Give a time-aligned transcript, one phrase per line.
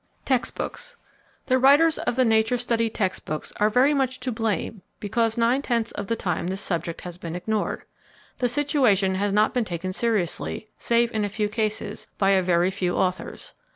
[0.25, 0.97] Text Books.
[1.45, 5.61] —The writers of the nature study text books are very much to blame because nine
[5.61, 7.83] tenths of the time this subject has been ignored.
[8.39, 12.71] The situation has not been taken seriously, save in a few cases, by a very
[12.71, 13.53] few authors.